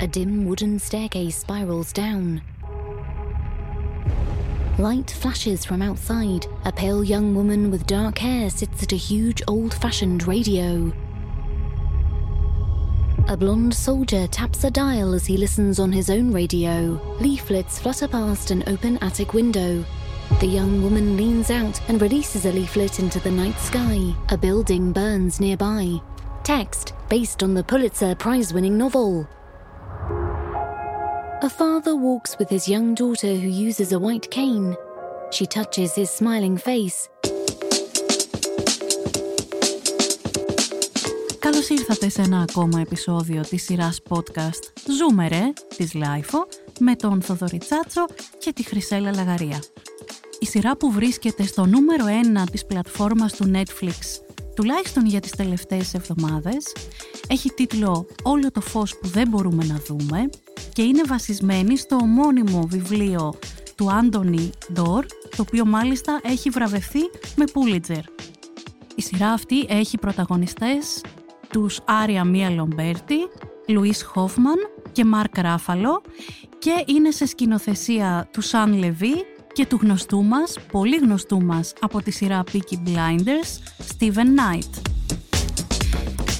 [0.00, 2.40] A dim wooden staircase spirals down.
[4.78, 6.46] Light flashes from outside.
[6.64, 10.92] A pale young woman with dark hair sits at a huge old fashioned radio.
[13.26, 17.00] A blonde soldier taps a dial as he listens on his own radio.
[17.20, 19.84] Leaflets flutter past an open attic window.
[20.38, 24.14] The young woman leans out and releases a leaflet into the night sky.
[24.28, 26.00] A building burns nearby.
[26.44, 29.28] Text based on the Pulitzer Prize winning novel.
[31.40, 34.74] A father walks with his young daughter who uses a white cane.
[35.30, 37.08] She touches his smiling face.
[41.38, 44.62] Καλώς ήρθατε σε ένα ακόμα επεισόδιο της σειράς podcast
[44.98, 46.46] «Ζούμε ρε» της LiFO
[46.80, 48.06] με τον Θοδωρή Τσάτσο
[48.38, 49.62] και τη Χρυσέλα Λαγαρία.
[50.38, 52.04] Η σειρά που βρίσκεται στο νούμερο
[52.44, 54.22] 1 της πλατφόρμας του Netflix
[54.54, 56.72] τουλάχιστον για τις τελευταίες εβδομάδες
[57.28, 60.28] έχει τίτλο «Όλο το φως που δεν μπορούμε να δούμε»
[60.78, 63.34] και είναι βασισμένη στο ομώνυμο βιβλίο
[63.74, 65.04] του Άντωνι Ντόρ
[65.36, 67.00] το οποίο μάλιστα έχει βραβευθεί
[67.36, 68.02] με Πούλιτζερ.
[68.94, 71.00] Η σειρά αυτή έχει πρωταγωνιστές
[71.48, 73.16] τους Άρια Μία Λομπέρτη,
[73.68, 74.56] Λουίς Χόφμαν
[74.92, 76.02] και Μάρκ Ράφαλο
[76.58, 79.14] και είναι σε σκηνοθεσία του Σαν Λεβί
[79.52, 84.82] και του γνωστού μας, πολύ γνωστού μας από τη σειρά Peaky Blinders, Steven Knight.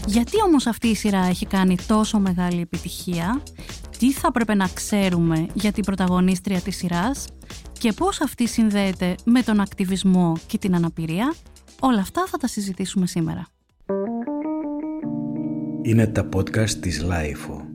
[0.06, 3.42] Γιατί όμως αυτή η σειρά έχει κάνει τόσο μεγάλη επιτυχία,
[3.98, 7.26] τι θα πρέπει να ξέρουμε για την πρωταγωνίστρια της σειράς
[7.72, 11.34] και πώς αυτή συνδέεται με τον ακτιβισμό και την αναπηρία,
[11.80, 13.46] όλα αυτά θα τα συζητήσουμε σήμερα.
[15.82, 17.67] Είναι τα podcast της LiFO.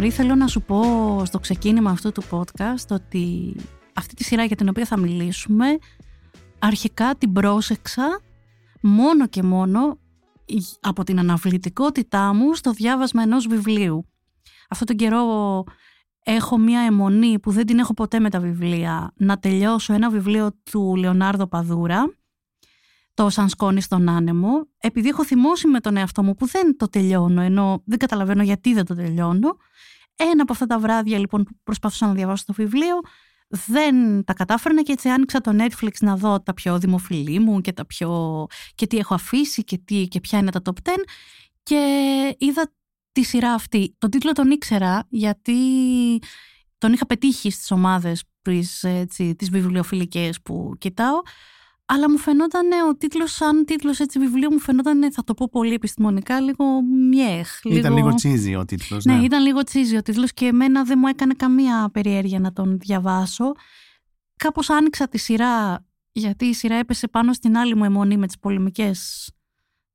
[0.00, 0.82] Θοδωρή, θέλω να σου πω
[1.24, 3.54] στο ξεκίνημα αυτού του podcast ότι
[3.94, 5.66] αυτή τη σειρά για την οποία θα μιλήσουμε
[6.58, 8.20] αρχικά την πρόσεξα
[8.80, 9.98] μόνο και μόνο
[10.80, 14.06] από την αναβλητικότητά μου στο διάβασμα ενός βιβλίου.
[14.68, 15.64] Αυτό τον καιρό
[16.22, 20.50] έχω μία αιμονή που δεν την έχω ποτέ με τα βιβλία να τελειώσω ένα βιβλίο
[20.70, 22.12] του Λεωνάρδο Παδούρα
[23.18, 26.88] το σαν σκόνη στον άνεμο επειδή έχω θυμώσει με τον εαυτό μου που δεν το
[26.88, 29.56] τελειώνω ενώ δεν καταλαβαίνω γιατί δεν το τελειώνω
[30.16, 33.00] ένα από αυτά τα βράδια λοιπόν που προσπαθούσα να διαβάσω το βιβλίο
[33.48, 37.72] δεν τα κατάφερνα και έτσι άνοιξα το Netflix να δω τα πιο δημοφιλή μου και,
[37.72, 38.46] τα πιο...
[38.74, 40.08] και τι έχω αφήσει και, τι...
[40.08, 40.92] και ποια είναι τα top 10
[41.62, 42.72] και είδα
[43.12, 43.94] τη σειρά αυτή.
[43.98, 45.54] Τον τίτλο τον ήξερα γιατί
[46.78, 51.20] τον είχα πετύχει στις ομάδες τις, έτσι, τις βιβλιοφιλικές που κοιτάω
[51.90, 55.74] αλλά μου φαινόταν ο τίτλος, σαν τίτλος έτσι βιβλίου, μου φαινόταν, θα το πω πολύ
[55.74, 56.64] επιστημονικά, λίγο
[57.10, 57.64] μιέχ.
[57.64, 59.04] Ήταν λίγο τσίζι ο τίτλος.
[59.04, 59.16] Ναι.
[59.16, 62.78] ναι, ήταν λίγο τσίζι ο τίτλος και εμένα δεν μου έκανε καμία περιέργεια να τον
[62.78, 63.52] διαβάσω.
[64.36, 68.38] Κάπως άνοιξα τη σειρά, γιατί η σειρά έπεσε πάνω στην άλλη μου αιμονή με τις
[68.38, 69.30] πολεμικές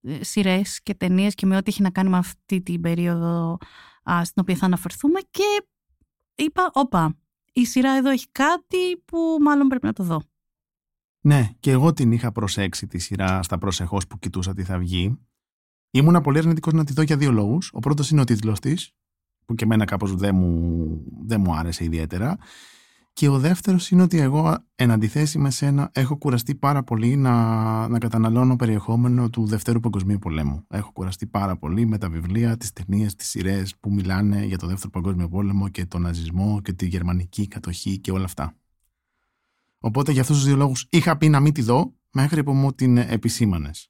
[0.01, 3.57] ε, σειρές και ταινίες και με ό,τι έχει να κάνει με αυτή την περίοδο
[4.11, 5.19] α, στην οποία θα αναφερθούμε.
[5.19, 5.65] Και
[6.35, 7.17] είπα, όπα,
[7.53, 10.21] η σειρά εδώ έχει κάτι που μάλλον πρέπει να το δω.
[11.25, 15.19] Ναι, και εγώ την είχα προσέξει τη σειρά στα προσεχώς που κοιτούσα τι θα βγει.
[15.91, 17.69] Ήμουνα πολύ αρνητικός να τη δω για δύο λόγους.
[17.73, 18.91] Ο πρώτος είναι ο τίτλος της,
[19.45, 22.37] που και εμένα κάπως δεν μου, δεν μου άρεσε ιδιαίτερα.
[23.13, 27.87] Και ο δεύτερος είναι ότι εγώ, εν αντιθέσει με σένα, έχω κουραστεί πάρα πολύ να,
[27.87, 30.65] να καταναλώνω περιεχόμενο του Δευτέρου Παγκοσμίου Πολέμου.
[30.67, 34.67] Έχω κουραστεί πάρα πολύ με τα βιβλία, τις ταινίες, τις σειρές που μιλάνε για το
[34.67, 38.55] Δεύτερο Παγκόσμιο Πόλεμο και τον ναζισμό και τη γερμανική κατοχή και όλα αυτά.
[39.85, 42.73] Οπότε για αυτούς τους δύο λόγους είχα πει να μην τη δω μέχρι που μου
[42.73, 43.89] την επισήμανες.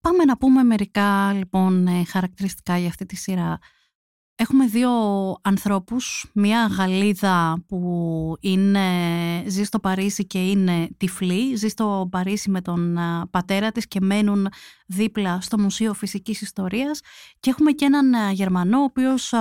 [0.00, 3.58] Πάμε να πούμε μερικά λοιπόν ε, χαρακτηριστικά για αυτή τη σειρά.
[4.36, 4.90] Έχουμε δύο
[5.42, 8.88] ανθρώπους, μία Γαλλίδα που είναι,
[9.46, 12.98] ζει στο Παρίσι και είναι τυφλή, ζει στο Παρίσι με τον
[13.30, 14.48] πατέρα της και μένουν
[14.86, 17.00] δίπλα στο Μουσείο Φυσικής Ιστορίας
[17.40, 19.32] και έχουμε και έναν Γερμανό ο οποίος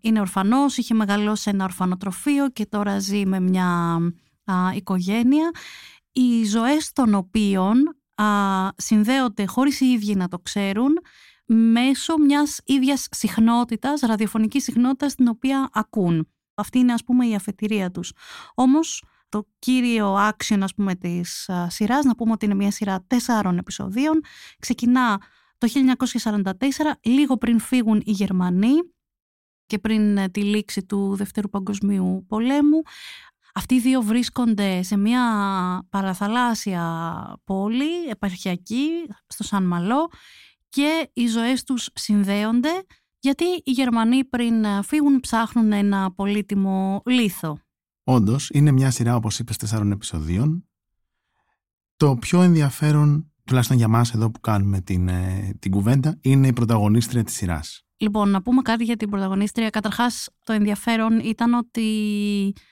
[0.00, 3.98] είναι ορφανός, είχε μεγαλώσει ένα ορφανοτροφείο και τώρα ζει με μια
[4.74, 5.50] οικογένεια.
[6.12, 7.96] Οι ζωές των οποίων
[8.76, 10.98] συνδέονται χωρίς οι ίδιοι να το ξέρουν
[11.54, 16.28] μέσω μιας ίδιας συχνότητας, ραδιοφωνικής συχνότητας την οποία ακούν.
[16.54, 18.12] Αυτή είναι ας πούμε η αφετηρία τους.
[18.54, 23.58] Όμως το κύριο action ας πούμε της σειράς, να πούμε ότι είναι μια σειρά τέσσερων
[23.58, 24.20] επεισοδίων,
[24.58, 25.20] ξεκινά
[25.58, 28.74] το 1944, λίγο πριν φύγουν οι Γερμανοί
[29.66, 32.82] και πριν ε, τη λήξη του Δευτέρου Παγκοσμίου Πολέμου.
[33.54, 35.22] Αυτοί οι δύο βρίσκονται σε μια
[35.90, 36.82] παραθαλάσσια
[37.44, 38.88] πόλη, επαρχιακή,
[39.26, 40.10] στο Σαν Μαλό
[40.70, 42.70] και οι ζωές τους συνδέονται
[43.18, 47.58] γιατί οι Γερμανοί πριν φύγουν ψάχνουν ένα πολύτιμο λίθο.
[48.04, 50.68] Όντως, είναι μια σειρά, όπως είπες, τεσσάρων επεισοδίων.
[51.96, 56.52] Το πιο ενδιαφέρον, τουλάχιστον για μας εδώ που κάνουμε την, ε, την κουβέντα, είναι η
[56.52, 57.84] πρωταγωνίστρια της σειράς.
[57.96, 59.70] Λοιπόν, να πούμε κάτι για την πρωταγωνίστρια.
[59.70, 61.82] Καταρχάς, το ενδιαφέρον ήταν ότι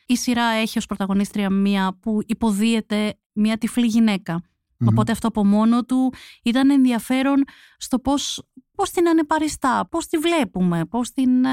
[0.06, 4.42] η σειρά έχει ως πρωταγωνίστρια μία που υποδίεται μία τυφλή γυναίκα.
[4.84, 7.44] Οπότε αυτό από μόνο του ήταν ενδιαφέρον
[7.76, 8.42] στο πώς,
[8.74, 11.50] πώς την ανεπαριστά, πώς τη βλέπουμε, πώς, την, ε,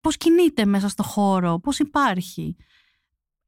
[0.00, 2.56] πώς κινείται μέσα στο χώρο, πώς υπάρχει.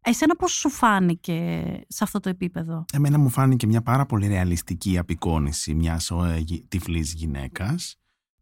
[0.02, 4.98] Εσένα πώς σου φάνηκε σε αυτό το επίπεδο; Εμένα μου φάνηκε μια πάρα πολύ ρεαλιστική
[4.98, 7.94] απεικόνηση μιας ε, τυφλής γυναίκας.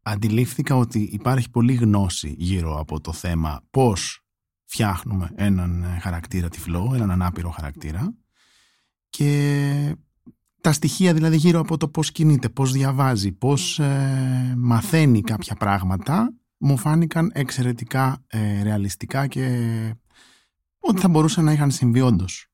[0.02, 4.22] Αντιλήφθηκα ότι υπάρχει πολύ γνώση γύρω από το θέμα πώς
[4.64, 8.14] φτιάχνουμε έναν ε, χαρακτήρα τυφλό, έναν ανάπηρο χαρακτήρα
[9.11, 9.96] και
[10.60, 16.32] τα στοιχεία δηλαδή γύρω από το πώς κινείται, πώς διαβάζει, πώς ε, μαθαίνει κάποια πράγματα
[16.58, 18.25] μου φάνηκαν εξαιρετικά
[18.62, 19.94] ρεαλιστικά και
[20.78, 22.46] ότι θα μπορούσαν να είχαν συμβεί όντως.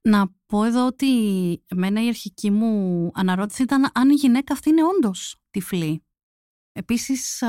[0.00, 1.08] Να πω εδώ ότι
[1.66, 6.04] εμένα η αρχική μου αναρώτηση ήταν αν η γυναίκα αυτή είναι όντως τυφλή.
[6.72, 7.42] Επίσης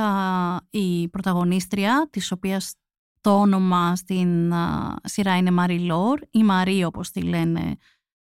[0.70, 2.74] η πρωταγωνίστρια, της οποίας
[3.22, 4.54] το όνομα στην
[5.04, 7.76] σειρά είναι Μαρή Λόρ, ή Μαρή όπως τη λένε,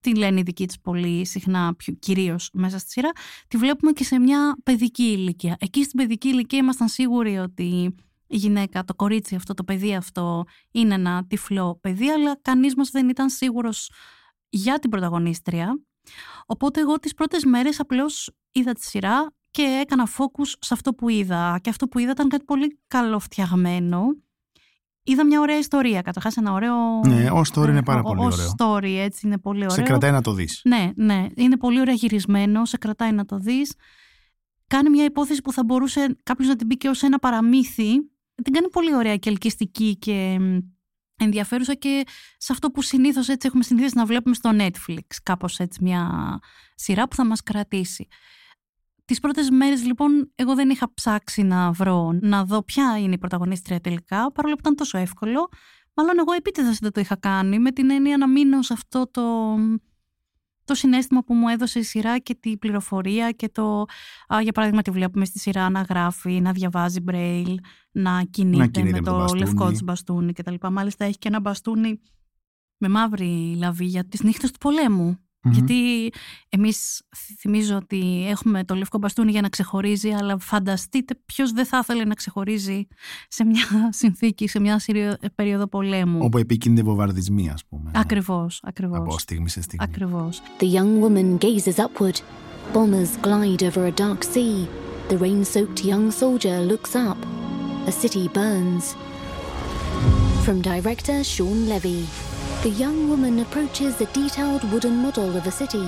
[0.04, 3.10] τη λένε οι δικοί της πολύ συχνά, κυρίως μέσα στη σειρά,
[3.48, 5.56] τη βλέπουμε και σε μια παιδική ηλικία.
[5.60, 7.96] Εκεί στην παιδική ηλικία ήμασταν σίγουροι ότι
[8.28, 12.90] η γυναίκα, το κορίτσι αυτό, το παιδί αυτό είναι ένα τυφλό παιδί, αλλά κανείς μας
[12.90, 13.92] δεν ήταν σίγουρος
[14.50, 15.82] για την πρωταγωνίστρια.
[16.46, 21.10] Οπότε εγώ τις πρώτες μέρες απλώς είδα τη σειρά και έκανα focus σε αυτό που
[21.10, 21.60] είδα.
[21.62, 24.06] Και αυτό που είδα ήταν κάτι πολύ καλοφτιαγμένο.
[25.04, 26.02] Είδα μια ωραία ιστορία.
[26.02, 26.76] Καταρχάς, ένα ωραίο.
[27.08, 28.48] Ναι, ως story είναι πάρα πολύ ωραίο.
[28.48, 29.76] Ω story, έτσι είναι πολύ ωραίο.
[29.76, 30.62] Σε κρατάει να το δεις.
[30.64, 31.28] Ναι, ναι.
[31.36, 32.66] Είναι πολύ ωραία γυρισμένο.
[32.66, 33.76] Σε κρατάει να το δεις.
[34.68, 37.92] Κάνει μια υπόθεση που θα μπορούσε κάποιος να την πει και ως ένα παραμύθι
[38.44, 40.38] την κάνει πολύ ωραία και ελκυστική και
[41.18, 42.04] ενδιαφέρουσα και
[42.38, 46.10] σε αυτό που συνήθως έτσι έχουμε συνηθίσει να βλέπουμε στο Netflix κάπως έτσι μια
[46.76, 48.08] σειρά που θα μας κρατήσει.
[49.06, 53.18] Τις πρώτες μέρες λοιπόν εγώ δεν είχα ψάξει να βρω, να δω ποια είναι η
[53.18, 55.50] πρωταγωνίστρια τελικά παρόλο που ήταν τόσο εύκολο
[55.94, 59.56] μάλλον εγώ επίτηδες δεν το είχα κάνει με την έννοια να μείνω σε αυτό το
[60.66, 63.86] το συνέστημα που μου έδωσε η σειρά και την πληροφορία και το,
[64.34, 67.60] α, για παράδειγμα τη βλέπουμε στη σειρά να γράφει, να διαβάζει μπρέιλ,
[67.92, 70.56] να κινείται, με, το, το λευκό της μπαστούνι κτλ.
[70.72, 72.02] Μάλιστα έχει και ένα μπαστούνι
[72.78, 75.18] με μαύρη λαβή για τις νύχτες του πολέμου.
[75.52, 76.12] Γιατί
[76.50, 77.02] εμείς
[77.40, 82.04] θυμίζω ότι έχουμε το λευκό μπαστούνι για να ξεχωρίζει, αλλά φανταστείτε ποιος δεν θα ήθελε
[82.04, 82.88] να ξεχωρίζει
[83.28, 83.66] σε μια
[84.02, 84.82] συνθήκη, σε μια
[85.36, 86.20] περίοδο πολέμου.
[86.22, 87.92] Όπου επικίνδυνε βομβαρδισμοί, ας πούμε.
[87.94, 88.98] Ακριβώς, ακριβώς.
[88.98, 89.86] Από στιγμή σε στιγμή.
[89.90, 90.42] Ακριβώς.
[90.60, 92.16] The young woman gazes upward.
[92.74, 94.68] Bombers glide over a dark sea.
[95.10, 97.20] The rain-soaked young soldier looks up.
[97.88, 98.86] A city burns.
[100.46, 102.33] From director Sean Levy.
[102.64, 105.86] The young woman approaches a detailed wooden model of a city.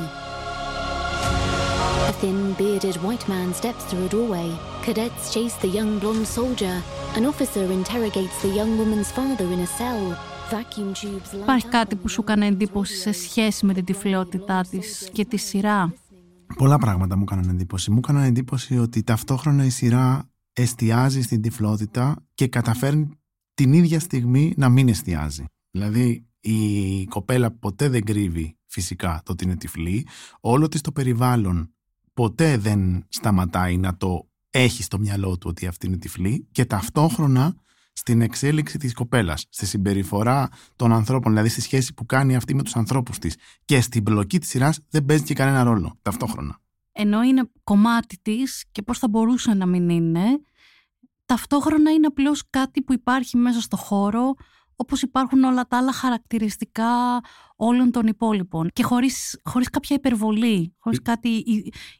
[2.12, 4.50] A thin, bearded white man steps through a doorway.
[4.86, 6.76] Cadets chase the young blonde soldier.
[7.18, 10.04] An officer interrogates the young woman's father in a cell.
[10.52, 15.10] Vacuum tubes light Υπάρχει κάτι που σου έκανε εντύπωση σε σχέση με την τυφλότητά της
[15.12, 15.94] και τη σειρά;
[16.58, 17.92] Πολλά πράγματα μου έκαναν εντύπωση.
[17.92, 23.10] Μου έκαναν εντύπωση ότι ταυτόχρονα η σειρά εστιάζει στην τυφλότητα και καταφέρνει
[23.54, 25.44] την ίδια στιγμή να μην εστιάζει.
[25.72, 30.08] Δηλαδή η κοπέλα ποτέ δεν κρύβει φυσικά το ότι είναι τυφλή.
[30.40, 31.74] Όλο της το περιβάλλον
[32.14, 37.56] ποτέ δεν σταματάει να το έχει στο μυαλό του ότι αυτή είναι τυφλή και ταυτόχρονα
[37.94, 42.64] στην εξέλιξη της κοπέλας, στη συμπεριφορά των ανθρώπων, δηλαδή στη σχέση που κάνει αυτή με
[42.64, 43.36] τους ανθρώπους της
[43.66, 46.60] και στην πλοκή της σειράς δεν παίζει και κανένα ρόλο ταυτόχρονα.
[46.92, 50.26] Ενώ είναι κομμάτι της και πώς θα μπορούσε να μην είναι,
[51.26, 54.34] ταυτόχρονα είναι απλώς κάτι που υπάρχει μέσα στο χώρο,
[54.76, 57.20] όπως υπάρχουν όλα τα άλλα χαρακτηριστικά
[57.56, 61.44] όλων των υπόλοιπων και χωρίς, χωρίς κάποια υπερβολή, χωρίς κάτι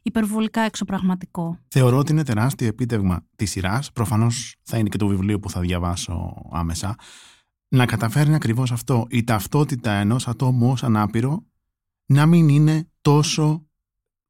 [0.02, 1.58] υπερβολικά εξωπραγματικό.
[1.68, 5.60] Θεωρώ ότι είναι τεράστιο επίτευγμα της σειράς, προφανώς θα είναι και το βιβλίο που θα
[5.60, 6.94] διαβάσω άμεσα,
[7.68, 11.44] να καταφέρνει ακριβώς αυτό, η ταυτότητα ενός ατόμου ως ανάπηρο
[12.06, 13.66] να μην είναι τόσο,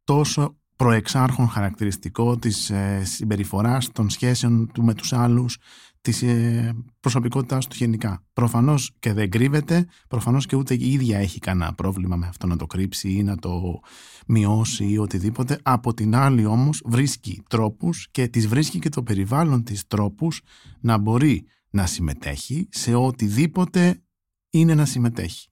[0.04, 5.58] τόσο προεξάρχον χαρακτηριστικό της ε, συμπεριφοράς των σχέσεων του με τους άλλους,
[6.06, 8.24] της ε, προσωπικότητάς του γενικά.
[8.32, 12.56] Προφανώς και δεν κρύβεται, προφανώς και ούτε η ίδια έχει κανένα πρόβλημα με αυτό να
[12.56, 13.80] το κρύψει ή να το
[14.26, 15.58] μειώσει ή οτιδήποτε.
[15.62, 20.42] Από την άλλη όμως βρίσκει τρόπους και τη βρίσκει και το περιβάλλον της τρόπους
[20.80, 24.02] να μπορεί να συμμετέχει σε οτιδήποτε
[24.50, 25.48] είναι να συμμετέχει.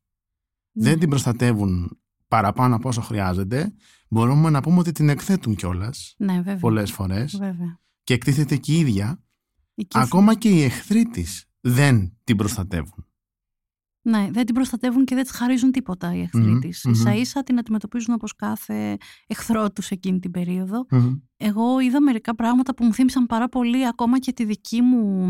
[0.72, 0.88] Ναι.
[0.88, 3.72] Δεν την προστατεύουν παραπάνω από όσο χρειάζεται.
[4.08, 7.40] Μπορούμε να πούμε ότι την εκθέτουν κιόλας ναι, πολλές φορές.
[8.04, 9.23] Και εκτίθεται και η ίδια
[9.94, 13.06] Ακόμα και οι εχθροί της δεν την προστατεύουν.
[14.06, 16.84] Ναι, δεν την προστατεύουν και δεν της χαρίζουν τίποτα οι εχθροί mm-hmm, της.
[16.84, 20.86] Ίσα ίσα την αντιμετωπίζουν όπως κάθε εχθρό τους εκείνη την περίοδο.
[21.36, 25.26] Εγώ είδα μερικά πράγματα που μου θύμισαν πάρα πολύ ακόμα και τη δική μου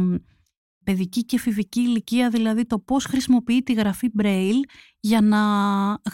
[0.84, 4.62] παιδική και εφηβική ηλικία, δηλαδή το πώς χρησιμοποιεί τη γραφή Braille
[5.00, 5.40] για να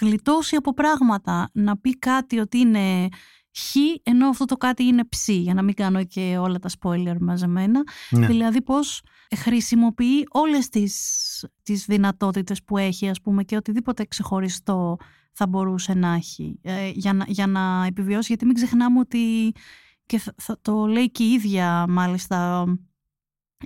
[0.00, 3.08] γλιτώσει από πράγματα, να πει κάτι ότι είναι
[3.59, 7.16] χ, ενώ αυτό το κάτι είναι ψ, για να μην κάνω και όλα τα spoiler
[7.21, 7.83] μαζεμένα.
[8.11, 8.26] Ναι.
[8.26, 9.02] Δηλαδή πώς
[9.37, 14.97] χρησιμοποιεί όλες τις, τις δυνατότητες που έχει, ας πούμε, και οτιδήποτε ξεχωριστό
[15.33, 19.52] θα μπορούσε να έχει ε, για, να, για να επιβιώσει, γιατί μην ξεχνάμε ότι
[20.07, 22.64] και θα, το λέει και η ίδια μάλιστα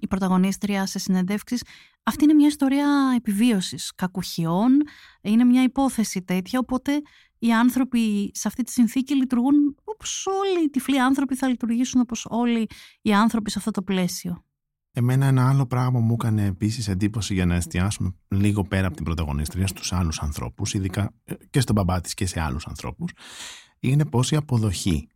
[0.00, 1.62] η πρωταγωνίστρια σε συνεντεύξεις,
[2.02, 4.82] αυτή είναι μια ιστορία επιβίωσης κακουχιών,
[5.20, 7.02] είναι μια υπόθεση τέτοια, οπότε
[7.44, 12.26] οι άνθρωποι σε αυτή τη συνθήκη λειτουργούν όπως όλοι οι τυφλοί άνθρωποι θα λειτουργήσουν όπως
[12.28, 12.68] όλοι
[13.02, 14.44] οι άνθρωποι σε αυτό το πλαίσιο.
[14.92, 19.04] Εμένα ένα άλλο πράγμα μου έκανε επίσης εντύπωση για να εστιάσουμε λίγο πέρα από την
[19.04, 23.12] πρωταγωνίστρια στους άλλους ανθρώπους, ειδικά ε, και στον μπαμπά της και σε άλλους ανθρώπους,
[23.80, 25.08] είναι πώς η αποδοχή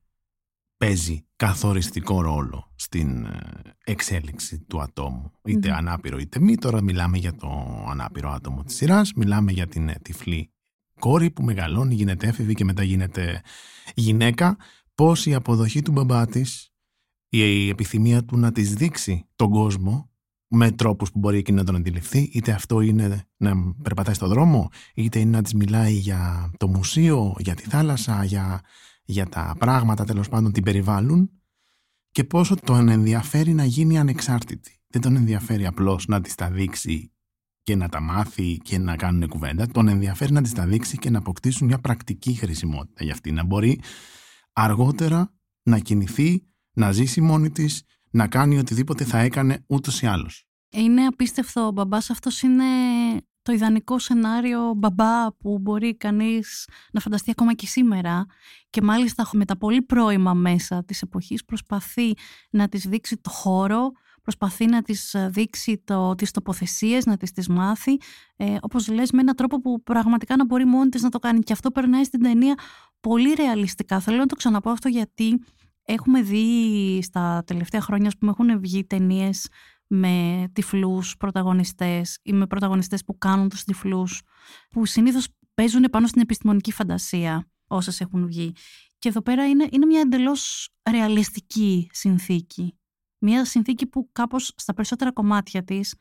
[0.77, 3.39] παίζει καθοριστικό ρόλο στην ε,
[3.85, 5.33] εξέλιξη του ατόμου.
[5.45, 6.57] Είτε ανάπηρο είτε μη.
[6.57, 7.49] Τώρα μιλάμε για το
[7.89, 10.53] ανάπηρο άτομο της σειράς, μιλάμε για την ε, τυφλή
[10.99, 13.43] κόρη που μεγαλώνει, γίνεται έφηβη και μετά γίνεται
[13.95, 14.57] γυναίκα.
[14.95, 16.73] Πώς η αποδοχή του μπαμπά της,
[17.29, 20.11] η επιθυμία του να της δείξει τον κόσμο
[20.49, 23.53] με τρόπους που μπορεί εκείνη να τον αντιληφθεί, είτε αυτό είναι να
[23.83, 28.63] περπατάει στον δρόμο, είτε είναι να της μιλάει για το μουσείο, για τη θάλασσα, για
[29.11, 31.31] για τα πράγματα τέλος πάντων την περιβάλλουν
[32.11, 34.81] και πόσο τον ενδιαφέρει να γίνει ανεξάρτητη.
[34.87, 37.13] Δεν τον ενδιαφέρει απλώς να της τα δείξει
[37.69, 39.67] και να τα μάθει και να κάνουν κουβέντα.
[39.67, 43.33] Τον ενδιαφέρει να τη τα δείξει και να αποκτήσουν μια πρακτική χρησιμότητα για αυτή.
[43.33, 43.81] Να μπορεί
[44.53, 50.45] αργότερα να κινηθεί, να ζήσει μόνη της, να κάνει οτιδήποτε θα έκανε ούτως ή άλλως.
[50.71, 51.67] Είναι απίστευτο.
[51.67, 52.65] Ο μπαμπάς αυτός είναι
[53.43, 58.27] το ιδανικό σενάριο μπαμπά που μπορεί κανείς να φανταστεί ακόμα και σήμερα
[58.71, 62.13] και μάλιστα με τα πολύ πρώιμα μέσα της εποχής προσπαθεί
[62.51, 63.93] να της δείξει το χώρο,
[64.29, 67.97] προσπαθεί να της δείξει το, τις τοποθεσίες, να τις τις μάθει,
[68.37, 71.41] ε, όπως λες με έναν τρόπο που πραγματικά να μπορεί μόνη της να το κάνει
[71.41, 72.55] και αυτό περνάει στην ταινία
[73.01, 74.01] πολύ ρεαλιστικά.
[74.01, 75.41] Θέλω να το ξαναπώ αυτό γιατί
[75.83, 79.49] έχουμε δει στα τελευταία χρόνια που έχουν βγει ταινίες
[79.87, 84.23] με τυφλούς πρωταγωνιστές ή με πρωταγωνιστές που κάνουν τους τυφλούς
[84.71, 88.53] που συνήθως παίζουν πάνω στην επιστημονική φαντασία όσες έχουν βγει.
[88.99, 92.79] Και εδώ πέρα είναι, είναι μια εντελώς ρεαλιστική συνθήκη.
[93.19, 95.95] Μια συνθήκη που κάπως στα περισσότερα κομμάτια της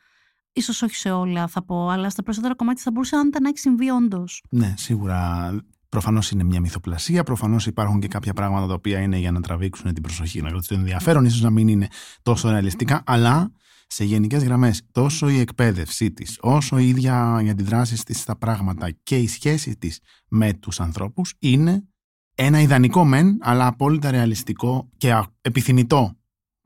[0.53, 3.59] ίσως όχι σε όλα θα πω, αλλά στα περισσότερα κομμάτια θα μπορούσε αν να έχει
[3.59, 4.43] συμβεί όντως.
[4.49, 5.51] Ναι, σίγουρα.
[5.89, 7.23] Προφανώς είναι μια μυθοπλασία.
[7.23, 10.77] Προφανώς υπάρχουν και κάποια πράγματα τα οποία είναι για να τραβήξουν την προσοχή, να κρατήσουν
[10.77, 11.87] ενδιαφέρον, ίσως να μην είναι
[12.21, 13.51] τόσο ρεαλιστικά, αλλά
[13.87, 18.91] σε γενικές γραμμές τόσο η εκπαίδευσή της όσο η ίδια οι αντιδράσεις της στα πράγματα
[19.03, 21.87] και η σχέση της με τους ανθρώπους είναι
[22.35, 26.17] ένα ιδανικό μεν αλλά απόλυτα ρεαλιστικό και επιθυμητό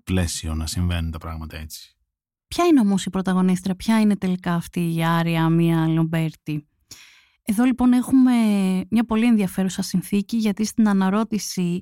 [0.04, 1.96] πλαίσιο να συμβαίνουν τα πράγματα έτσι.
[2.48, 6.68] Ποια είναι όμως η πρωταγωνίστρια, ποια είναι τελικά αυτή η Άρια Μία Λομπέρτη;
[7.44, 8.34] Εδώ λοιπόν έχουμε
[8.90, 11.82] μια πολύ ενδιαφέρουσα συνθήκη γιατί στην αναρώτηση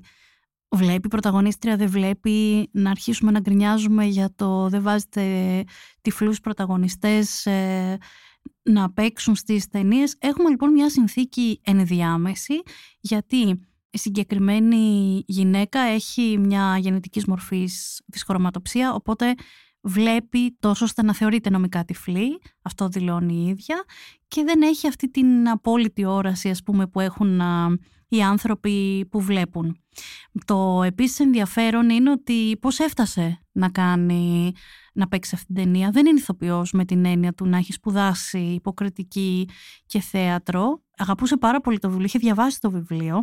[0.70, 5.64] βλέπει η πρωταγωνίστρια, δεν βλέπει, να αρχίσουμε να γκρινιάζουμε για το δεν βάζετε
[6.00, 7.98] τυφλούς πρωταγωνιστές ε,
[8.62, 10.16] να παίξουν στις ταινίες.
[10.18, 12.62] Έχουμε λοιπόν μια συνθήκη ενδιάμεση,
[13.00, 19.34] γιατί η συγκεκριμένη γυναίκα έχει μια γενετικής μορφής δυσχρωματοψία, οπότε
[19.82, 23.84] βλέπει τόσο ώστε να θεωρείται νομικά τυφλή, αυτό δηλώνει η ίδια,
[24.28, 27.40] και δεν έχει αυτή την απόλυτη όραση ας πούμε, που έχουν
[28.08, 29.80] οι άνθρωποι που βλέπουν.
[30.44, 34.52] Το επίσης ενδιαφέρον είναι ότι πώς έφτασε να κάνει
[34.92, 35.90] να παίξει αυτή την ταινία.
[35.90, 39.48] Δεν είναι ηθοποιός με την έννοια του να έχει σπουδάσει υποκριτική
[39.86, 40.82] και θέατρο.
[40.96, 43.22] Αγαπούσε πάρα πολύ το βιβλίο, είχε διαβάσει το βιβλίο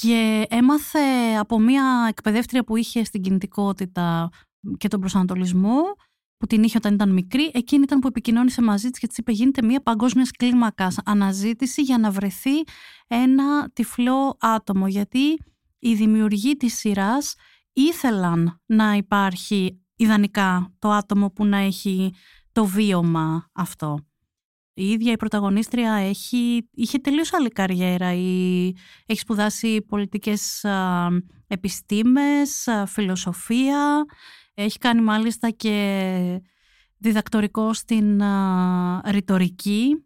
[0.00, 4.28] και έμαθε από μια εκπαιδεύτρια που είχε στην κινητικότητα
[4.76, 5.80] και τον προσανατολισμό
[6.36, 9.32] που την είχε όταν ήταν μικρή, εκείνη ήταν που επικοινώνησε μαζί της και της είπε
[9.32, 12.50] γίνεται μια παγκόσμια κλίμακα αναζήτηση για να βρεθεί
[13.06, 15.38] ένα τυφλό άτομο γιατί
[15.78, 17.34] οι δημιουργοί της σειράς
[17.72, 22.14] ήθελαν να υπάρχει ιδανικά το άτομο που να έχει
[22.52, 23.98] το βίωμα αυτό.
[24.80, 28.12] Η ίδια η πρωταγωνίστρια έχει, είχε τελείως άλλη καριέρα.
[28.12, 28.66] Η,
[29.06, 31.08] έχει σπουδάσει πολιτικές α,
[31.46, 34.04] επιστήμες, φιλοσοφία,
[34.54, 36.40] έχει κάνει μάλιστα και
[36.96, 40.04] διδακτορικό στην α, ρητορική.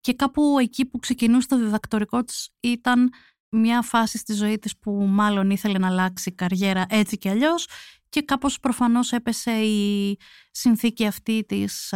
[0.00, 3.10] Και κάπου εκεί που ξεκινούσε το διδακτορικό της ήταν
[3.48, 7.68] μια φάση στη ζωή της που μάλλον ήθελε να αλλάξει καριέρα έτσι και αλλιώς
[8.08, 10.16] και κάπως προφανώς έπεσε η
[10.50, 11.94] συνθήκη αυτή της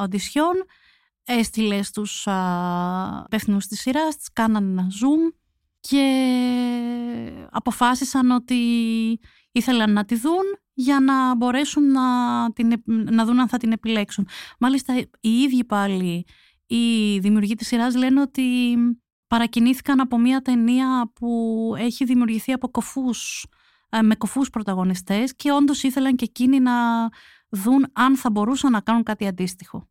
[0.00, 0.54] οντισιών
[1.38, 2.26] έστειλε στους
[3.24, 5.34] υπεύθυνους της σειράς, της κάνανε ένα zoom
[5.80, 8.54] και αποφάσισαν ότι
[9.52, 10.44] ήθελαν να τη δουν
[10.74, 12.02] για να μπορέσουν να,
[12.52, 14.28] την, να δουν αν θα την επιλέξουν.
[14.58, 16.26] Μάλιστα οι ίδιοι πάλι
[16.66, 18.76] οι δημιουργοί της σειράς λένε ότι
[19.26, 23.46] παρακινήθηκαν από μια ταινία που έχει δημιουργηθεί από κοφούς,
[23.88, 26.72] ε, με κοφούς πρωταγωνιστές και όντως ήθελαν και εκείνοι να
[27.48, 29.89] δουν αν θα μπορούσαν να κάνουν κάτι αντίστοιχο.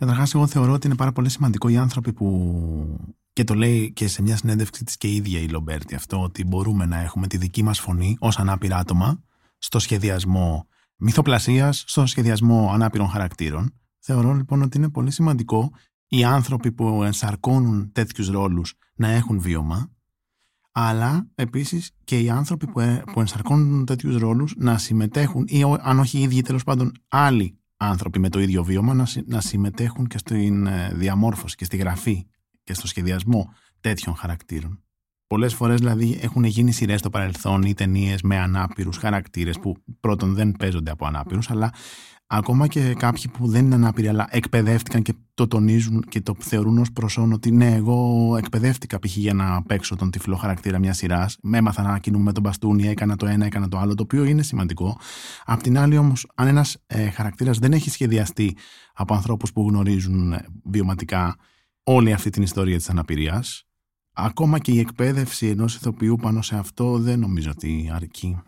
[0.00, 3.16] Καταρχάς, εγώ θεωρώ ότι είναι πάρα πολύ σημαντικό οι άνθρωποι που.
[3.32, 6.44] και το λέει και σε μια συνέντευξη της και η ίδια η Λομπέρτη αυτό, ότι
[6.44, 9.22] μπορούμε να έχουμε τη δική μας φωνή ως ανάπηρα άτομα
[9.58, 10.66] στο σχεδιασμό
[10.96, 13.74] μυθοπλασίας, στο σχεδιασμό ανάπηρων χαρακτήρων.
[13.98, 15.72] Θεωρώ λοιπόν ότι είναι πολύ σημαντικό
[16.06, 19.90] οι άνθρωποι που ενσαρκώνουν τέτοιους ρόλους να έχουν βίωμα,
[20.72, 25.98] αλλά επίσης και οι άνθρωποι που, ε, που ενσαρκώνουν τέτοιους ρόλους να συμμετέχουν ή αν
[25.98, 30.18] όχι οι ίδιοι τέλος πάντων άλλοι άνθρωποι με το ίδιο βίωμα να, να συμμετέχουν και
[30.18, 32.26] στην ε, διαμόρφωση και στη γραφή
[32.64, 34.82] και στο σχεδιασμό τέτοιων χαρακτήρων.
[35.30, 40.34] Πολλές φορές δηλαδή έχουν γίνει σειρές στο παρελθόν ή ταινίες με ανάπηρους χαρακτήρες που πρώτον
[40.34, 41.72] δεν παίζονται από ανάπηρους, αλλά
[42.26, 46.78] ακόμα και κάποιοι που δεν είναι ανάπηροι, αλλά εκπαιδεύτηκαν και το τονίζουν και το θεωρούν
[46.78, 49.16] ως προσόν ότι ναι, εγώ εκπαιδεύτηκα π.χ.
[49.16, 51.36] για να παίξω τον τυφλό χαρακτήρα μιας σειράς.
[51.42, 54.24] Με έμαθα να κινούμε με τον μπαστούνι, έκανα το ένα, έκανα το άλλο, το οποίο
[54.24, 54.98] είναι σημαντικό.
[55.44, 58.56] Απ' την άλλη, όμως, αν ένας ε, χαρακτήρας δεν έχει σχεδιαστεί
[58.94, 61.36] από ανθρώπους που γνωρίζουν ε, βιωματικά
[61.82, 63.64] όλη αυτή την ιστορία της αναπηρίας,
[64.24, 68.38] ακόμα και η εκπαίδευση ενός ηθοποιού πάνω σε αυτό δεν νομίζω ότι αρκεί.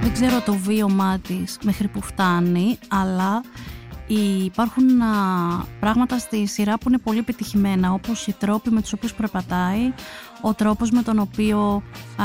[0.00, 3.42] Δεν ξέρω το βίωμά της μέχρι που φτάνει, αλλά
[4.44, 4.84] υπάρχουν
[5.80, 9.92] πράγματα στη σειρά που είναι πολύ επιτυχημένα, όπως οι τρόποι με τους οποίους περπατάει,
[10.40, 11.82] ο τρόπος με τον οποίο
[12.16, 12.24] α,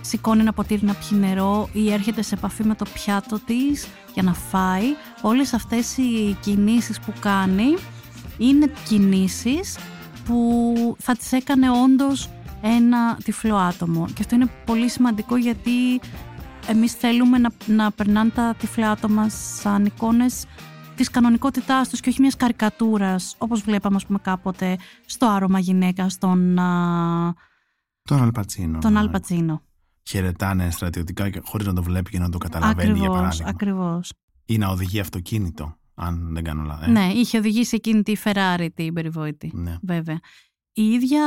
[0.00, 4.22] σηκώνει ένα ποτήρι να πιει νερό ή έρχεται σε επαφή με το πιάτο της για
[4.22, 4.84] να φάει.
[5.22, 7.74] Όλες αυτές οι κινήσεις που κάνει
[8.38, 9.78] είναι κινήσεις
[10.24, 12.28] που θα τις έκανε όντως
[12.62, 14.06] ένα τυφλό άτομο.
[14.06, 16.00] Και αυτό είναι πολύ σημαντικό γιατί
[16.66, 20.44] εμείς θέλουμε να, να περνάνε τα τυφλά άτομα σαν εικόνες
[20.96, 26.08] της κανονικότητάς τους και όχι μιας καρικατούρας όπως βλέπαμε ας πούμε κάποτε στο άρωμα γυναίκα
[26.08, 26.54] στον...
[28.02, 28.78] Τον Αλπατσίνο.
[28.78, 29.62] Τον Αλπατσίνο.
[30.02, 33.48] Χαιρετάνε στρατιωτικά και χωρίς να το βλέπει και να το καταλαβαίνει ακριβώς, για παράδειγμα.
[33.48, 34.12] Ακριβώς.
[34.44, 36.86] Ή να οδηγεί αυτοκίνητο, αν δεν κάνω λάθος.
[36.86, 36.90] Ε.
[36.90, 39.50] Ναι, είχε οδηγήσει εκείνη τη Ferrari την περιβόητη.
[39.54, 39.76] Ναι.
[39.82, 40.20] Βέβαια.
[40.76, 41.26] Η ίδια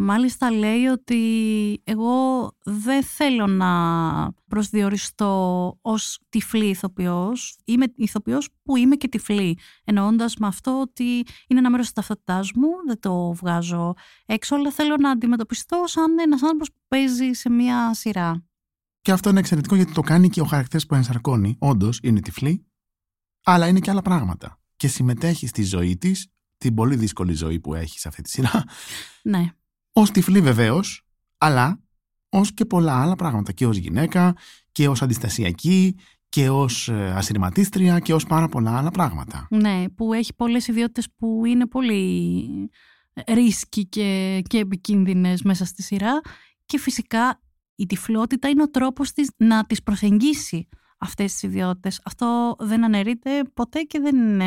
[0.00, 7.58] μάλιστα λέει ότι εγώ δεν θέλω να προσδιοριστώ ως τυφλή ηθοποιός.
[7.64, 9.58] Είμαι ηθοποιός που είμαι και τυφλή.
[9.84, 11.04] Εννοώντας με αυτό ότι
[11.46, 13.94] είναι ένα μέρος της ταυτότητάς μου, δεν το βγάζω
[14.26, 18.44] έξω, αλλά θέλω να αντιμετωπιστώ σαν ένας άνθρωπος που παίζει σε μια σειρά.
[19.00, 21.56] Και αυτό είναι εξαιρετικό γιατί το κάνει και ο χαρακτήρας που ενσαρκώνει.
[21.58, 22.66] Όντως είναι τυφλή,
[23.44, 24.60] αλλά είναι και άλλα πράγματα.
[24.76, 26.28] Και συμμετέχει στη ζωή της
[26.64, 28.64] την πολύ δύσκολη ζωή που έχεις σε αυτή τη σειρά.
[29.22, 29.48] Ναι.
[29.92, 31.06] Ω τυφλή βεβαίως,
[31.38, 31.80] αλλά
[32.28, 33.52] ως και πολλά άλλα πράγματα.
[33.52, 34.36] Και ως γυναίκα,
[34.72, 35.96] και ως αντιστασιακή,
[36.28, 39.46] και ως ε, ασυρματίστρια, και ως πάρα πολλά άλλα πράγματα.
[39.50, 42.70] Ναι, που έχει πολλές ιδιότητες που είναι πολύ
[43.26, 46.20] ρίσκοι και, και επικίνδυνες μέσα στη σειρά
[46.66, 47.40] και φυσικά
[47.74, 50.68] η τυφλότητα είναι ο τρόπος της να τις προσεγγίσει
[51.04, 52.00] αυτές τις ιδιότητες.
[52.04, 54.38] Αυτό δεν αναιρείται ποτέ και δεν,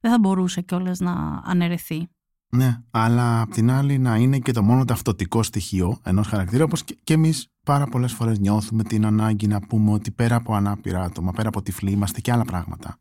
[0.00, 2.08] δεν θα μπορούσε κιόλας να αναιρεθεί.
[2.48, 6.84] Ναι, αλλά απ' την άλλη να είναι και το μόνο ταυτοτικό στοιχείο ενός χαρακτήρα, όπως
[6.84, 11.02] και, και εμείς πάρα πολλές φορές νιώθουμε την ανάγκη να πούμε ότι πέρα από ανάπηρα
[11.02, 12.98] άτομα, πέρα από τυφλή, είμαστε και άλλα πράγματα.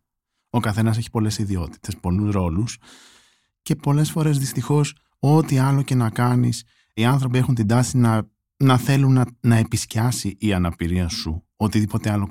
[0.50, 2.78] Ο καθένας έχει πολλές ιδιότητες, πολλούς ρόλους
[3.62, 6.64] και πολλές φορές δυστυχώς, ό,τι άλλο και να κάνεις,
[6.94, 12.12] οι άνθρωποι έχουν την τάση να, να θέλουν να, να επισκιάσει η αναπηρία σου, οτιδήποτε
[12.12, 12.28] άλλο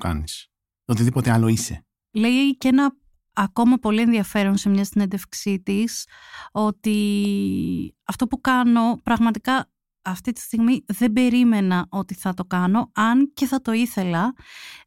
[0.85, 1.85] κάνει οτιδήποτε άλλο είσαι.
[2.11, 2.95] Λέει και ένα
[3.33, 6.07] ακόμα πολύ ενδιαφέρον σε μια συνέντευξή της
[6.51, 9.69] ότι αυτό που κάνω πραγματικά
[10.05, 14.33] αυτή τη στιγμή δεν περίμενα ότι θα το κάνω, αν και θα το ήθελα.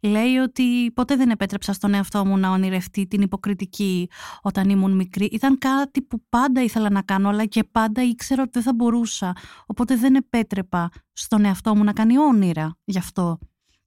[0.00, 4.08] Λέει ότι ποτέ δεν επέτρεψα στον εαυτό μου να ονειρευτεί την υποκριτική
[4.42, 5.24] όταν ήμουν μικρή.
[5.24, 9.32] Ήταν κάτι που πάντα ήθελα να κάνω, αλλά και πάντα ήξερα ότι δεν θα μπορούσα.
[9.66, 13.38] Οπότε δεν επέτρεπα στον εαυτό μου να κάνει όνειρα γι' αυτό.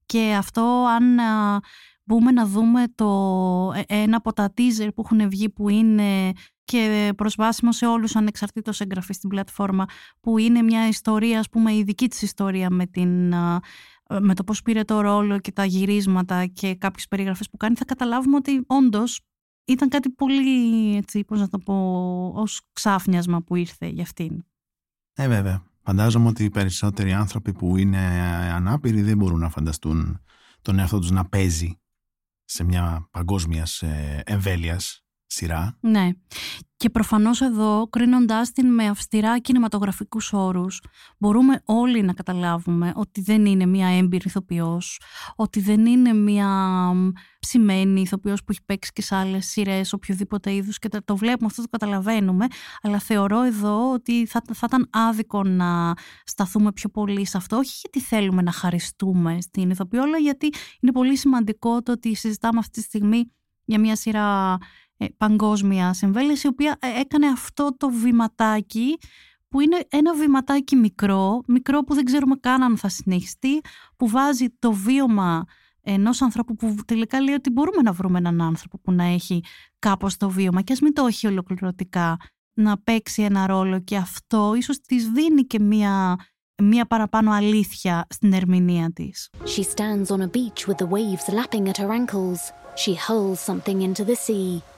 [0.06, 1.19] Και αυτό αν
[2.03, 6.31] μπούμε να δούμε το, ε, ένα από τα teaser που έχουν βγει που είναι
[6.63, 9.85] και προσβάσιμο σε όλους ανεξαρτήτως εγγραφής στην πλατφόρμα
[10.19, 13.33] που είναι μια ιστορία, ας πούμε η δική της ιστορία με, την,
[14.19, 17.85] με το πώς πήρε το ρόλο και τα γυρίσματα και κάποιες περιγραφές που κάνει θα
[17.85, 19.19] καταλάβουμε ότι όντως
[19.65, 21.75] ήταν κάτι πολύ, έτσι, πώς να το πω,
[22.35, 24.43] ως ξάφνιασμα που ήρθε για αυτήν.
[25.13, 25.63] Ε, βέβαια.
[25.83, 27.99] Φαντάζομαι ότι οι περισσότεροι άνθρωποι που είναι
[28.53, 30.21] ανάπηροι δεν μπορούν να φανταστούν
[30.61, 31.80] τον εαυτό τους να παίζει
[32.53, 33.83] σε μια παγκόσμιας
[34.23, 35.77] εμβέλειας σειρά.
[35.79, 36.09] Ναι.
[36.77, 40.81] Και προφανώς εδώ, κρίνοντάς την με αυστηρά κινηματογραφικούς όρους,
[41.17, 45.01] μπορούμε όλοι να καταλάβουμε ότι δεν είναι μια έμπειρη ηθοποιός,
[45.35, 46.47] ότι δεν είναι μια
[47.39, 51.61] ψημένη ηθοποιός που έχει παίξει και σε άλλες σειρές, οποιοδήποτε είδους και το βλέπουμε, αυτό
[51.61, 52.45] το καταλαβαίνουμε,
[52.81, 57.79] αλλά θεωρώ εδώ ότι θα, θα ήταν άδικο να σταθούμε πιο πολύ σε αυτό, όχι
[57.81, 62.79] γιατί θέλουμε να χαριστούμε στην ηθοποιό, αλλά γιατί είναι πολύ σημαντικό το ότι συζητάμε αυτή
[62.79, 63.31] τη στιγμή
[63.65, 64.57] για μια σειρά ε,
[65.17, 68.97] παγκόσμια εμβέλεια, η οποία ε, έκανε αυτό το βηματάκι
[69.49, 73.61] που είναι ένα βηματάκι μικρό, μικρό που δεν ξέρουμε καν αν θα συνεχιστεί,
[73.97, 75.43] που βάζει το βίωμα
[75.81, 79.43] ενός ανθρώπου που τελικά λέει ότι μπορούμε να βρούμε έναν άνθρωπο που να έχει
[79.79, 82.17] κάπως το βίωμα και ας μην το έχει ολοκληρωτικά
[82.53, 86.15] να παίξει ένα ρόλο και αυτό ίσως της δίνει και μία,
[86.63, 89.29] μία παραπάνω αλήθεια στην ερμηνεία της.
[89.43, 92.39] She stands on a beach with the waves lapping at her ankles.
[92.75, 94.70] She hurls something into the sea.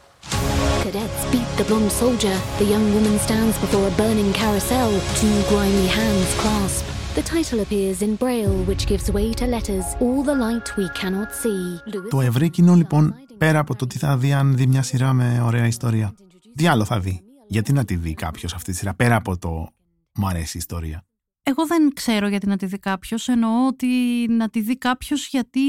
[0.84, 2.38] Cadets beat the blonde soldier.
[2.60, 4.92] The young woman stands before a burning carousel.
[5.22, 6.84] Two grimy hands clasp.
[7.18, 9.86] The title appears in braille, which gives way to letters.
[10.06, 11.80] All the light we cannot see.
[12.10, 15.42] Το ευρύ κοινό λοιπόν, πέρα από το τι θα δει αν δει μια σειρά με
[15.44, 16.16] ωραία ιστορία,
[16.56, 19.70] τι άλλο θα δει; Γιατί να τη δει κάποιος αυτή τη σειρά, πέρα από το
[20.14, 21.04] μου αρέσει η ιστορία.
[21.44, 23.28] Εγώ δεν ξέρω γιατί να τη δει κάποιος.
[23.28, 23.88] Εννοώ ότι
[24.30, 25.60] να τη δει κάποιος γιατί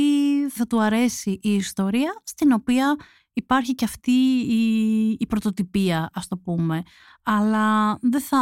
[0.51, 2.97] θα του αρέσει η ιστορία στην οποία
[3.35, 4.11] υπάρχει και αυτή
[4.49, 6.83] η, η πρωτοτυπία, ας το πούμε.
[7.23, 8.39] Αλλά δεν θα,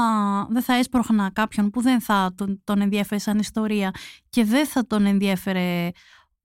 [0.51, 3.91] δεν θα έσπρωχνα κάποιον που δεν θα τον, τον ενδιαφέρει σαν ιστορία
[4.29, 5.91] και δεν θα τον ενδιαφέρε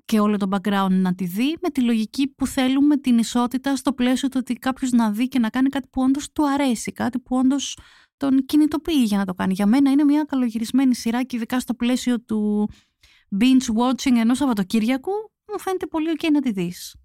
[0.06, 3.94] και όλο το background να τη δει με τη λογική που θέλουμε την ισότητα στο
[3.94, 7.20] πλαίσιο του ότι κάποιος να δει και να κάνει κάτι που όντως του αρέσει, κάτι
[7.20, 7.78] που όντως
[8.18, 9.54] τον κινητοποιεί για να το κάνει.
[9.54, 12.70] Για μένα είναι μια καλογυρισμένη σειρά και ειδικά στο πλαίσιο του
[13.40, 15.12] binge watching ενός Σαββατοκύριακου
[15.52, 16.96] μου φαίνεται πολύ ok να τη δεις.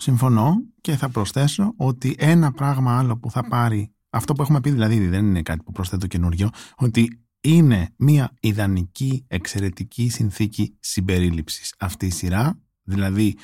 [0.00, 4.70] Συμφωνώ και θα προσθέσω ότι ένα πράγμα άλλο που θα πάρει, αυτό που έχουμε πει
[4.70, 12.06] δηλαδή δεν είναι κάτι που προσθέτω καινούριο, ότι είναι μια ιδανική, εξαιρετική συνθήκη συμπερίληψης αυτή
[12.06, 13.36] η σειρά, δηλαδή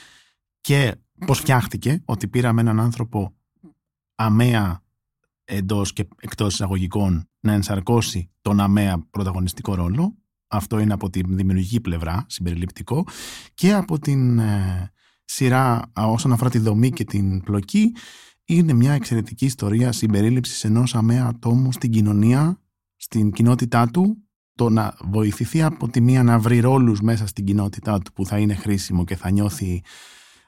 [0.61, 0.95] και
[1.27, 3.35] πώς φτιάχτηκε, ότι πήραμε έναν άνθρωπο
[4.15, 4.83] αμαία
[5.45, 10.17] εντός και εκτός εισαγωγικών να ενσαρκώσει τον αμαία πρωταγωνιστικό ρόλο,
[10.47, 13.05] αυτό είναι από τη δημιουργική πλευρά συμπεριληπτικό.
[13.55, 14.91] Και από την ε,
[15.27, 17.95] σειρά όσον αφορά τη δομή και την πλοκή
[18.45, 22.61] είναι μια εξαιρετική ιστορία συμπερίληψης ενός αμαία ατόμου στην κοινωνία,
[22.97, 27.99] στην κοινότητά του το να βοηθηθεί από τη μία να βρει ρόλους μέσα στην κοινότητά
[27.99, 29.83] του που θα είναι χρήσιμο και θα νιώθει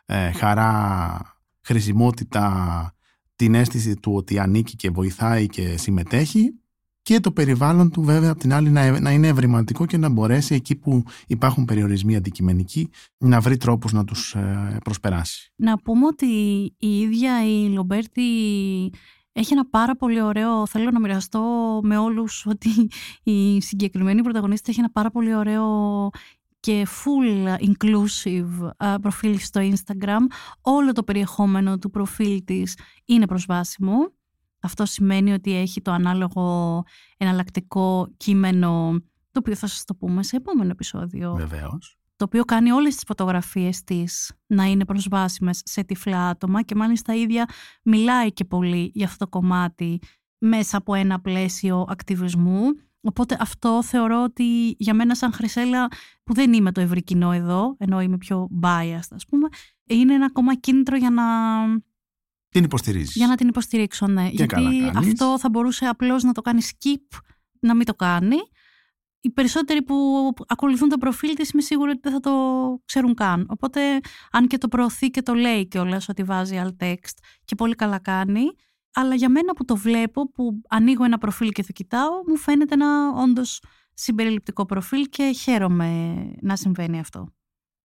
[0.07, 1.21] ε, χαρά,
[1.61, 2.93] χρησιμότητα,
[3.37, 6.55] την αίσθηση του ότι ανήκει και βοηθάει και συμμετέχει
[7.09, 10.77] και το περιβάλλον του βέβαια από την άλλη να, είναι ευρηματικό και να μπορέσει εκεί
[10.77, 15.53] που υπάρχουν περιορισμοί αντικειμενικοί να βρει τρόπους να τους ε, προσπεράσει.
[15.57, 16.27] Να πούμε ότι
[16.79, 18.23] η ίδια η Λομπέρτη
[19.33, 21.43] έχει ένα πάρα πολύ ωραίο, θέλω να μοιραστώ
[21.83, 22.69] με όλους ότι
[23.23, 25.65] η συγκεκριμένη πρωταγωνίστρια έχει ένα πάρα πολύ ωραίο
[26.61, 30.23] και full inclusive ε, προφίλ στο Instagram.
[30.61, 34.18] Όλο το περιεχόμενο του προφίλ της είναι προσβάσιμο
[34.61, 36.83] αυτό σημαίνει ότι έχει το ανάλογο
[37.17, 41.35] εναλλακτικό κείμενο, το οποίο θα σας το πούμε σε επόμενο επεισόδιο.
[41.35, 41.99] Βεβαίως.
[42.17, 47.15] Το οποίο κάνει όλες τις φωτογραφίες της να είναι προσβάσιμες σε τυφλά άτομα και μάλιστα
[47.15, 47.49] ίδια
[47.83, 50.01] μιλάει και πολύ για αυτό το κομμάτι
[50.39, 52.63] μέσα από ένα πλαίσιο ακτιβισμού.
[53.01, 55.89] Οπότε αυτό θεωρώ ότι για μένα σαν Χρυσέλα
[56.25, 59.49] που δεν είμαι το ευρύ κοινό εδώ, ενώ είμαι πιο biased ας πούμε,
[59.85, 61.25] είναι ένα ακόμα κίνητρο για να
[62.49, 63.15] την υποστηρίζεις.
[63.15, 64.29] Για να την υποστηρίξω, ναι.
[64.33, 67.19] Γιατί αυτό θα μπορούσε απλώς να το κάνει skip,
[67.61, 68.37] να μην το κάνει.
[69.21, 69.95] Οι περισσότεροι που
[70.47, 72.33] ακολουθούν το προφίλ της είμαι σίγουρη ότι δεν θα το
[72.85, 73.47] ξέρουν καν.
[73.49, 73.81] Οπότε,
[74.31, 77.99] αν και το προωθεί και το λέει κιόλας ότι βάζει alt text και πολύ καλά
[77.99, 78.43] κάνει.
[78.93, 82.75] Αλλά για μένα που το βλέπω, που ανοίγω ένα προφίλ και το κοιτάω, μου φαίνεται
[82.75, 83.63] ένα όντως
[83.95, 87.35] συμπεριληπτικό προφίλ και χαίρομαι να συμβαίνει αυτό.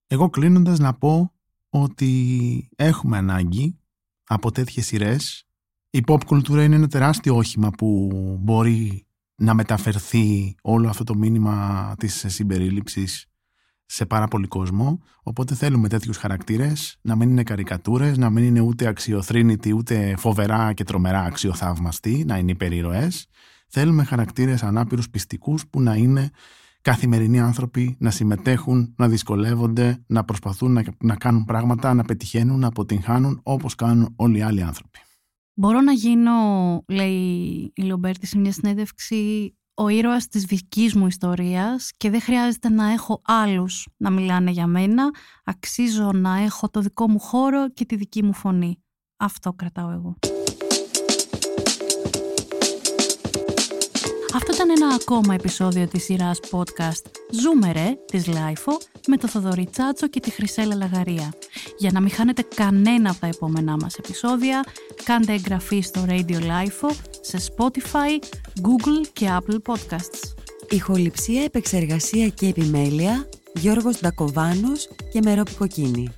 [0.08, 1.34] Εγώ κλείνοντας να πω
[1.70, 3.83] ότι έχουμε ανάγκη
[4.28, 5.48] από τέτοιες σειρές.
[5.90, 8.10] Η pop κουλτούρα είναι ένα τεράστιο όχημα που
[8.40, 9.06] μπορεί
[9.36, 13.28] να μεταφερθεί όλο αυτό το μήνυμα της συμπερίληψης
[13.86, 15.00] σε πάρα πολύ κόσμο.
[15.24, 20.74] Οπότε θέλουμε τέτοιους χαρακτήρες, να μην είναι καρικατούρες, να μην είναι ούτε αξιοθρύνητοι, ούτε φοβερά
[20.74, 23.28] και τρομερά αξιοθαύμαστοι, να είναι υπερηρωές.
[23.68, 26.30] Θέλουμε χαρακτήρες ανάπηρους πιστικούς που να είναι
[26.84, 32.68] καθημερινοί άνθρωποι να συμμετέχουν, να δυσκολεύονται, να προσπαθούν να, να κάνουν πράγματα, να πετυχαίνουν, να
[32.68, 35.00] αποτυγχάνουν όπως κάνουν όλοι οι άλλοι άνθρωποι.
[35.54, 36.32] Μπορώ να γίνω,
[36.88, 42.70] λέει η Λομπέρτη σε μια συνέντευξη, ο ήρωας της δικής μου ιστορίας και δεν χρειάζεται
[42.70, 45.10] να έχω άλλους να μιλάνε για μένα.
[45.44, 48.84] Αξίζω να έχω το δικό μου χώρο και τη δική μου φωνή.
[49.18, 50.18] Αυτό κρατάω εγώ.
[54.36, 57.06] Αυτό ήταν ένα ακόμα επεισόδιο της σειράς podcast
[57.42, 61.34] «Ζούμε ρε» της LiFO με το Θοδωρή Τσάτσο και τη Χρυσέλλα Λαγαρία.
[61.78, 64.64] Για να μην χάνετε κανένα από τα επόμενά μας επεισόδια,
[65.04, 68.24] κάντε εγγραφή στο Radio LiFO σε Spotify,
[68.62, 70.34] Google και Apple Podcasts.
[70.70, 76.14] Ηχοληψία, επεξεργασία και επιμέλεια, Γιώργος Ντακοβάνος και Μερόπη Κοκκίνη.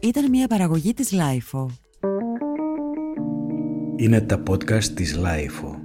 [0.00, 1.66] Ήταν μια παραγωγή της Lifeo.
[3.96, 5.79] Είναι τα podcast της Lifeo.